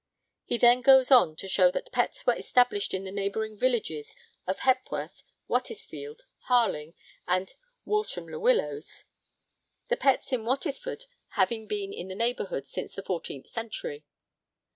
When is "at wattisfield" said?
10.33-11.03